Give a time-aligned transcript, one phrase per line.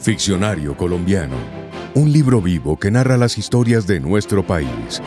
[0.00, 1.36] Ficcionario colombiano.
[1.94, 5.02] Un libro vivo que narra las historias de nuestro país.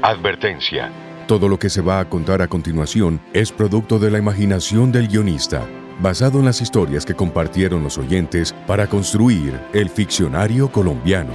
[0.00, 0.90] Advertencia.
[1.28, 5.08] Todo lo que se va a contar a continuación es producto de la imaginación del
[5.08, 5.68] guionista,
[6.00, 11.32] basado en las historias que compartieron los oyentes para construir el ficcionario colombiano.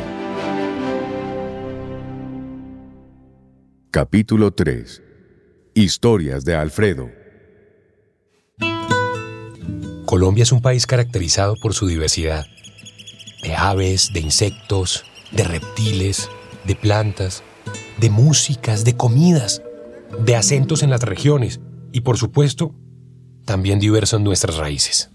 [3.92, 5.04] Capítulo 3.
[5.76, 7.19] Historias de Alfredo.
[10.10, 12.48] Colombia es un país caracterizado por su diversidad,
[13.44, 16.32] de aves, de insectos, de reptiles,
[16.66, 17.44] de plantas,
[18.00, 19.62] de músicas, de comidas,
[20.26, 21.60] de acentos en las regiones
[21.92, 22.74] y por supuesto,
[23.46, 25.12] también diversos en nuestras raíces.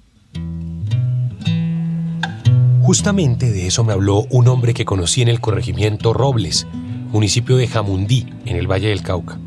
[2.80, 6.68] Justamente de eso me habló un hombre que conocí en el corregimiento Robles,
[7.10, 9.40] municipio de Jamundí, en el Valle del Cauca.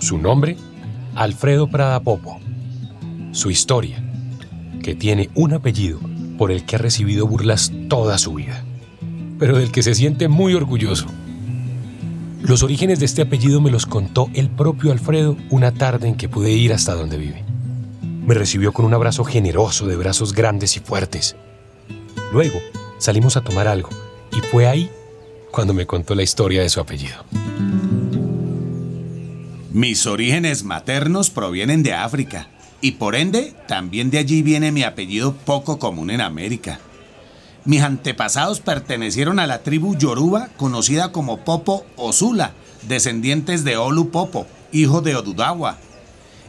[0.00, 0.56] Su nombre,
[1.14, 2.40] Alfredo Prada Popo.
[3.30, 4.09] Su historia,
[4.80, 6.00] que tiene un apellido
[6.38, 8.64] por el que ha recibido burlas toda su vida,
[9.38, 11.06] pero del que se siente muy orgulloso.
[12.42, 16.28] Los orígenes de este apellido me los contó el propio Alfredo una tarde en que
[16.28, 17.44] pude ir hasta donde vive.
[18.26, 21.36] Me recibió con un abrazo generoso de brazos grandes y fuertes.
[22.32, 22.58] Luego
[22.98, 23.90] salimos a tomar algo
[24.32, 24.90] y fue ahí
[25.50, 27.24] cuando me contó la historia de su apellido.
[29.72, 32.48] Mis orígenes maternos provienen de África
[32.80, 36.80] y por ende también de allí viene mi apellido poco común en América.
[37.64, 42.52] Mis antepasados pertenecieron a la tribu Yoruba conocida como Popo o Zula,
[42.88, 45.76] descendientes de Olu Popo, hijo de Odudawa.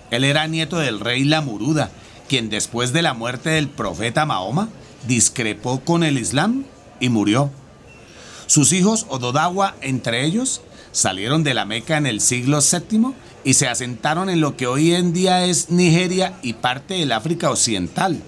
[0.09, 1.91] Él era nieto del rey Lamuruda,
[2.29, 4.69] quien después de la muerte del profeta Mahoma
[5.05, 6.63] discrepó con el Islam
[7.01, 7.49] y murió.
[8.45, 10.61] Sus hijos Ododawa, entre ellos,
[10.91, 14.93] salieron de la Meca en el siglo VII y se asentaron en lo que hoy
[14.93, 18.21] en día es Nigeria y parte del África Occidental.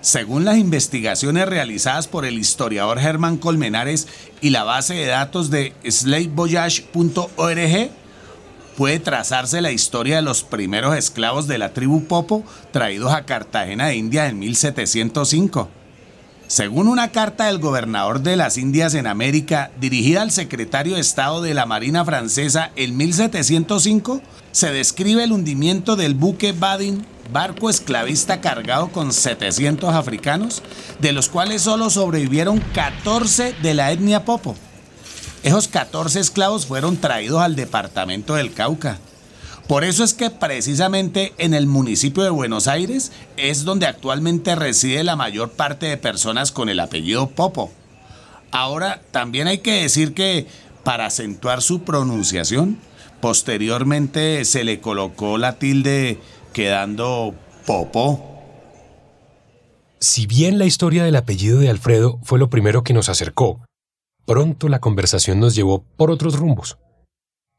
[0.00, 4.06] Según las investigaciones realizadas por el historiador Germán Colmenares
[4.42, 7.90] y la base de datos de slavevoyage.org,
[8.76, 13.86] puede trazarse la historia de los primeros esclavos de la tribu Popo traídos a Cartagena
[13.86, 15.70] de India en 1705.
[16.46, 21.40] Según una carta del gobernador de las Indias en América dirigida al secretario de Estado
[21.40, 24.20] de la Marina Francesa en 1705,
[24.52, 30.62] se describe el hundimiento del buque Badin barco esclavista cargado con 700 africanos,
[31.00, 34.54] de los cuales solo sobrevivieron 14 de la etnia Popo.
[35.42, 38.98] Esos 14 esclavos fueron traídos al departamento del Cauca.
[39.68, 45.04] Por eso es que precisamente en el municipio de Buenos Aires es donde actualmente reside
[45.04, 47.72] la mayor parte de personas con el apellido Popo.
[48.50, 50.46] Ahora, también hay que decir que
[50.84, 52.78] para acentuar su pronunciación,
[53.22, 56.20] posteriormente se le colocó la tilde
[56.52, 57.34] quedando
[57.66, 58.30] Popo.
[59.98, 63.64] Si bien la historia del apellido de Alfredo fue lo primero que nos acercó,
[64.26, 66.76] pronto la conversación nos llevó por otros rumbos.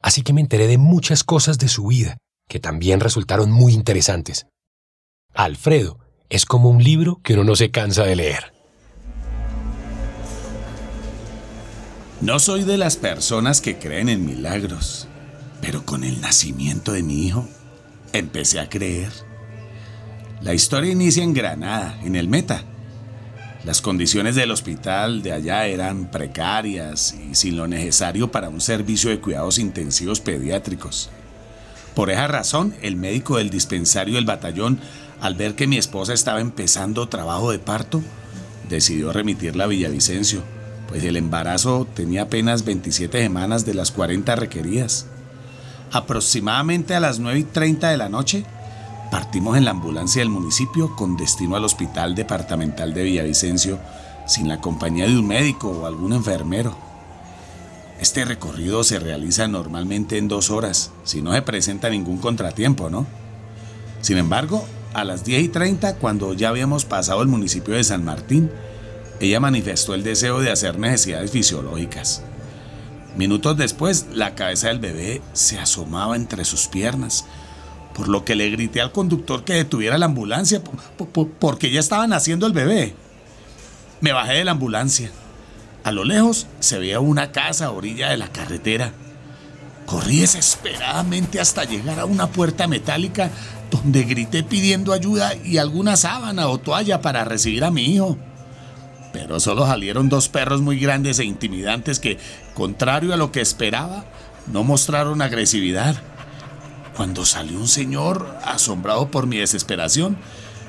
[0.02, 2.18] Así que me enteré de muchas cosas de su vida,
[2.48, 4.48] que también resultaron muy interesantes.
[5.34, 8.54] Alfredo es como un libro que uno no se cansa de leer.
[12.22, 15.08] No soy de las personas que creen en milagros,
[15.62, 17.48] pero con el nacimiento de mi hijo
[18.14, 19.12] empecé a creer.
[20.42, 22.64] La historia inicia en Granada, en el Meta.
[23.66, 29.10] Las condiciones del hospital de allá eran precarias y sin lo necesario para un servicio
[29.10, 31.10] de cuidados intensivos pediátricos.
[31.96, 34.80] Por esa razón, el médico del dispensario del batallón,
[35.20, 38.04] al ver que mi esposa estaba empezando trabajo de parto,
[38.70, 40.44] decidió remitirla a Villavicencio,
[40.88, 45.08] pues el embarazo tenía apenas 27 semanas de las 40 requeridas.
[45.92, 48.46] Aproximadamente a las 9 y 30 de la noche,
[49.12, 53.80] partimos en la ambulancia del municipio con destino al Hospital Departamental de Villavicencio
[54.26, 56.76] sin la compañía de un médico o algún enfermero.
[58.00, 63.06] Este recorrido se realiza normalmente en dos horas, si no se presenta ningún contratiempo, ¿no?
[64.02, 68.04] Sin embargo, a las 10 y 30, cuando ya habíamos pasado el municipio de San
[68.04, 68.52] Martín,
[69.20, 72.22] ella manifestó el deseo de hacer necesidades fisiológicas.
[73.16, 77.26] Minutos después, la cabeza del bebé se asomaba entre sus piernas,
[77.96, 80.62] por lo que le grité al conductor que detuviera la ambulancia,
[81.40, 82.94] porque ya estaban haciendo el bebé.
[84.02, 85.10] Me bajé de la ambulancia.
[85.84, 88.92] A lo lejos se veía una casa a orilla de la carretera.
[89.86, 93.32] Corrí desesperadamente hasta llegar a una puerta metálica
[93.72, 98.18] donde grité pidiendo ayuda y alguna sábana o toalla para recibir a mi hijo
[99.16, 102.18] pero solo salieron dos perros muy grandes e intimidantes que,
[102.54, 104.04] contrario a lo que esperaba,
[104.52, 105.96] no mostraron agresividad.
[106.96, 110.18] Cuando salió un señor, asombrado por mi desesperación,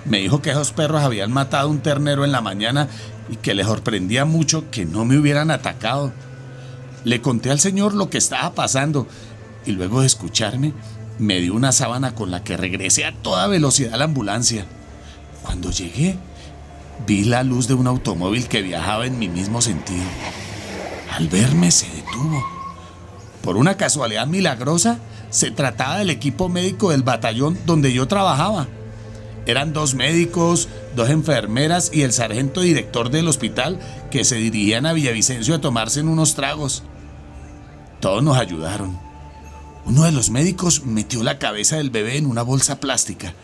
[0.04, 2.86] Me dijo que esos perros habían matado un ternero en la mañana
[3.28, 6.12] y que le sorprendía mucho que no me hubieran atacado.
[7.02, 9.08] Le conté al señor lo que estaba pasando
[9.64, 10.72] y luego de escucharme
[11.18, 14.64] me dio una sábana con la que regresé a toda velocidad a la ambulancia.
[15.42, 16.16] Cuando llegué,
[17.06, 20.04] vi la luz de un automóvil que viajaba en mi mismo sentido.
[21.10, 22.44] Al verme se detuvo.
[23.42, 24.98] Por una casualidad milagrosa,
[25.30, 28.68] se trataba del equipo médico del batallón donde yo trabajaba.
[29.46, 33.78] Eran dos médicos, dos enfermeras y el sargento director del hospital
[34.10, 36.82] que se dirigían a Villavicencio a tomarse unos tragos.
[38.00, 38.98] Todos nos ayudaron.
[39.84, 43.34] Uno de los médicos metió la cabeza del bebé en una bolsa plástica,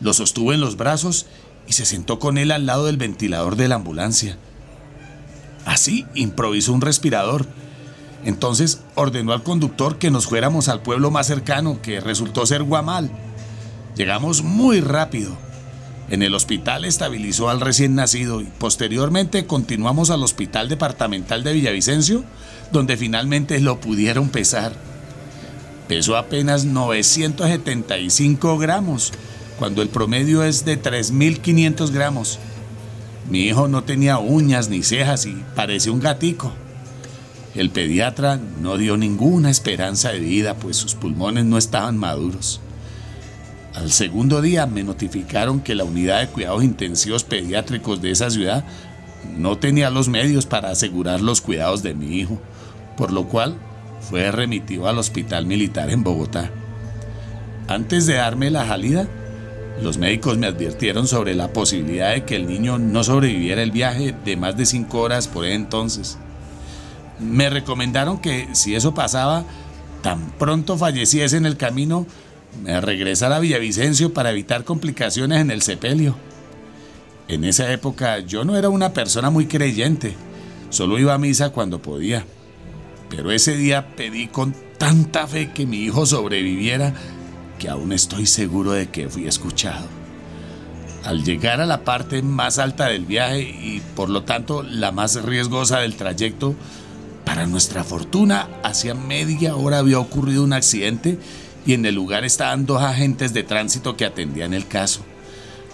[0.00, 1.26] lo sostuvo en los brazos
[1.68, 4.36] y se sentó con él al lado del ventilador de la ambulancia.
[5.64, 7.46] Así improvisó un respirador.
[8.24, 13.10] Entonces ordenó al conductor que nos fuéramos al pueblo más cercano, que resultó ser Guamal.
[13.96, 15.36] Llegamos muy rápido.
[16.08, 22.24] En el hospital estabilizó al recién nacido y posteriormente continuamos al hospital departamental de Villavicencio,
[22.70, 24.72] donde finalmente lo pudieron pesar.
[25.88, 29.12] Pesó apenas 975 gramos,
[29.58, 32.38] cuando el promedio es de 3.500 gramos.
[33.28, 36.52] Mi hijo no tenía uñas ni cejas y parecía un gatico.
[37.54, 42.60] El pediatra no dio ninguna esperanza de vida, pues sus pulmones no estaban maduros.
[43.74, 48.64] Al segundo día me notificaron que la unidad de cuidados intensivos pediátricos de esa ciudad
[49.36, 52.40] no tenía los medios para asegurar los cuidados de mi hijo,
[52.96, 53.56] por lo cual
[54.00, 56.50] fue remitido al hospital militar en Bogotá.
[57.68, 59.08] Antes de darme la salida,
[59.80, 64.14] los médicos me advirtieron sobre la posibilidad de que el niño no sobreviviera el viaje
[64.24, 66.18] de más de cinco horas por entonces.
[67.18, 69.44] Me recomendaron que si eso pasaba,
[70.02, 72.06] tan pronto falleciese en el camino,
[72.62, 76.16] me regresara a Villavicencio para evitar complicaciones en el sepelio.
[77.28, 80.14] En esa época yo no era una persona muy creyente,
[80.70, 82.24] solo iba a misa cuando podía.
[83.08, 86.94] Pero ese día pedí con tanta fe que mi hijo sobreviviera
[87.58, 89.86] que aún estoy seguro de que fui escuchado.
[91.04, 95.22] Al llegar a la parte más alta del viaje y por lo tanto la más
[95.22, 96.54] riesgosa del trayecto,
[97.24, 101.18] para nuestra fortuna, hacía media hora había ocurrido un accidente
[101.64, 105.02] y en el lugar estaban dos agentes de tránsito que atendían el caso.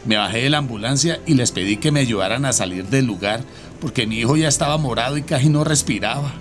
[0.04, 3.42] Me bajé de la ambulancia y les pedí que me ayudaran a salir del lugar
[3.80, 6.32] porque mi hijo ya estaba morado y casi no respiraba.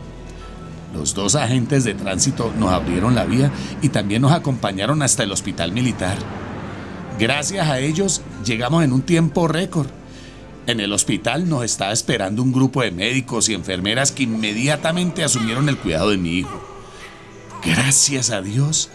[0.93, 3.51] Los dos agentes de tránsito nos abrieron la vía
[3.81, 6.17] y también nos acompañaron hasta el hospital militar.
[7.19, 9.96] Gracias a ellos llegamos en un tiempo récord.
[10.67, 15.69] En el hospital nos estaba esperando un grupo de médicos y enfermeras que inmediatamente asumieron
[15.69, 16.61] el cuidado de mi hijo.
[17.63, 18.89] Gracias a Dios,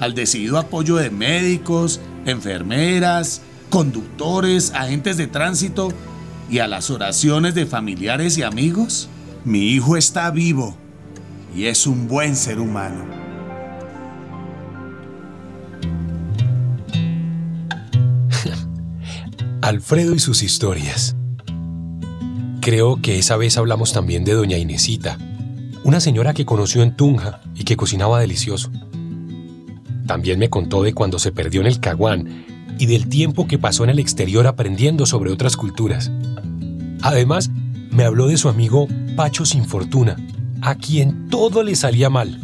[0.00, 5.92] al decidido apoyo de médicos, enfermeras, conductores, agentes de tránsito
[6.50, 9.10] y a las oraciones de familiares y amigos,
[9.44, 10.78] mi hijo está vivo
[11.54, 13.21] y es un buen ser humano.
[19.62, 21.14] Alfredo y sus historias.
[22.60, 25.18] Creo que esa vez hablamos también de doña Inesita,
[25.84, 28.72] una señora que conoció en Tunja y que cocinaba delicioso.
[30.04, 32.44] También me contó de cuando se perdió en el Caguán
[32.76, 36.10] y del tiempo que pasó en el exterior aprendiendo sobre otras culturas.
[37.00, 37.48] Además,
[37.92, 40.16] me habló de su amigo Pacho Sin Fortuna,
[40.60, 42.40] a quien todo le salía mal,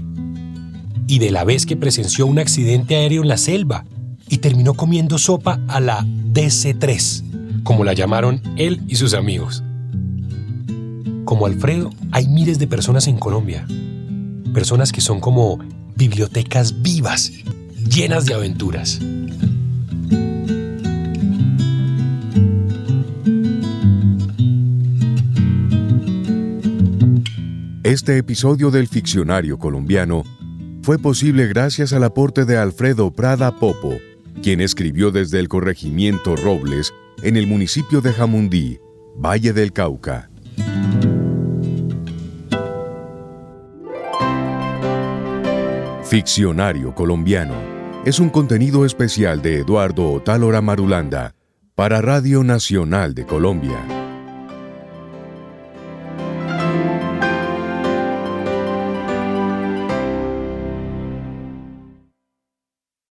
[1.08, 3.84] y de la vez que presenció un accidente aéreo en la selva
[4.28, 6.06] y terminó comiendo sopa a la
[6.38, 9.64] DC-3, como la llamaron él y sus amigos.
[11.24, 13.66] Como Alfredo, hay miles de personas en Colombia,
[14.54, 15.58] personas que son como
[15.96, 17.32] bibliotecas vivas,
[17.90, 19.00] llenas de aventuras.
[27.82, 30.22] Este episodio del Ficcionario Colombiano
[30.82, 33.94] fue posible gracias al aporte de Alfredo Prada Popo,
[34.38, 36.92] quien escribió desde el corregimiento Robles,
[37.22, 38.78] en el municipio de Jamundí,
[39.16, 40.30] Valle del Cauca.
[46.04, 47.54] Ficcionario Colombiano
[48.04, 51.34] es un contenido especial de Eduardo Otálora Marulanda
[51.74, 53.97] para Radio Nacional de Colombia.